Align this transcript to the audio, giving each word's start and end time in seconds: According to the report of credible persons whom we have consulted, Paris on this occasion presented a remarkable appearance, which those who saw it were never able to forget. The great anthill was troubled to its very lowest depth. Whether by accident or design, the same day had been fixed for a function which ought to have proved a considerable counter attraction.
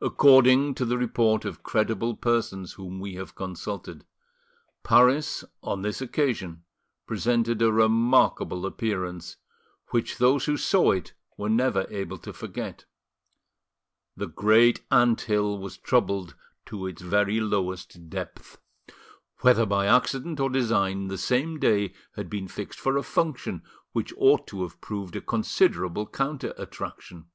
According 0.00 0.76
to 0.76 0.86
the 0.86 0.96
report 0.96 1.44
of 1.44 1.62
credible 1.62 2.16
persons 2.16 2.72
whom 2.72 3.00
we 3.00 3.16
have 3.16 3.34
consulted, 3.34 4.06
Paris 4.82 5.44
on 5.62 5.82
this 5.82 6.00
occasion 6.00 6.64
presented 7.06 7.60
a 7.60 7.70
remarkable 7.70 8.64
appearance, 8.64 9.36
which 9.90 10.16
those 10.16 10.46
who 10.46 10.56
saw 10.56 10.92
it 10.92 11.12
were 11.36 11.50
never 11.50 11.86
able 11.90 12.16
to 12.16 12.32
forget. 12.32 12.86
The 14.16 14.26
great 14.26 14.80
anthill 14.90 15.58
was 15.58 15.76
troubled 15.76 16.34
to 16.64 16.86
its 16.86 17.02
very 17.02 17.38
lowest 17.38 18.08
depth. 18.08 18.56
Whether 19.42 19.66
by 19.66 19.84
accident 19.84 20.40
or 20.40 20.48
design, 20.48 21.08
the 21.08 21.18
same 21.18 21.58
day 21.58 21.92
had 22.14 22.30
been 22.30 22.48
fixed 22.48 22.80
for 22.80 22.96
a 22.96 23.02
function 23.02 23.64
which 23.92 24.14
ought 24.16 24.46
to 24.46 24.62
have 24.62 24.80
proved 24.80 25.14
a 25.14 25.20
considerable 25.20 26.06
counter 26.06 26.54
attraction. 26.56 27.26